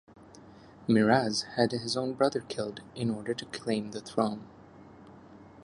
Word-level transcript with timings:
Miraz 0.89 1.43
had 1.57 1.73
his 1.73 1.95
own 1.95 2.13
brother 2.13 2.39
killed 2.39 2.81
in 2.95 3.11
order 3.11 3.35
to 3.35 3.45
claim 3.45 3.91
the 3.91 4.01
throne. 4.01 4.47